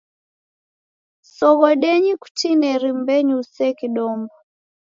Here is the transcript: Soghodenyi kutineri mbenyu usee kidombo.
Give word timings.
Soghodenyi 1.35 2.13
kutineri 2.21 2.89
mbenyu 2.99 3.35
usee 3.43 3.73
kidombo. 3.79 4.33